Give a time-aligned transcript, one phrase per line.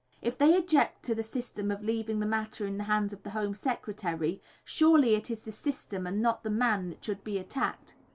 [0.19, 3.29] If they object to the system of leaving the matter in the hands of the
[3.29, 7.93] Home Secretary, surely it is the system, and not the man, that should be attacked.